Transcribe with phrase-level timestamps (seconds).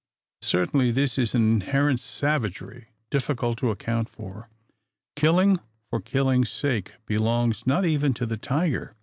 [0.41, 4.49] Certainly this is an inherent savagery difficult to account for.
[5.15, 5.59] Killing
[5.91, 8.95] for killing's sake belongs not even to the tiger.